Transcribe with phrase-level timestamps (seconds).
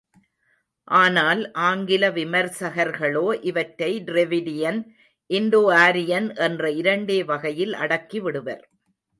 [0.87, 4.79] ஆனால், ஆங்கில விமர்சகர்களோ, இவற்றை ட்ரெவிடியன்,
[5.29, 8.63] இன்டோ ஆரியன் என்ற இரண்டே வகையில் அடக்கி விடுவர்.